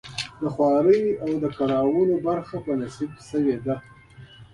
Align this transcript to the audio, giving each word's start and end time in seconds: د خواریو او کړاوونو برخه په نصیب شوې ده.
د 0.41 0.43
خواریو 0.53 1.17
او 1.23 1.31
کړاوونو 1.57 2.15
برخه 2.27 2.55
په 2.65 2.71
نصیب 2.81 3.11
شوې 3.29 3.57
ده. 3.65 3.75